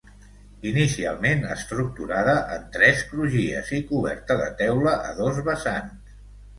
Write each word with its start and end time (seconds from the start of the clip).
Inicialment 0.69 1.45
estructurada 1.57 2.35
en 2.57 2.67
tres 2.79 3.05
crugies 3.13 3.73
i 3.79 3.85
coberta 3.95 4.43
de 4.45 4.51
teula 4.67 4.99
a 4.99 5.17
dos 5.25 5.43
vessants. 5.53 6.15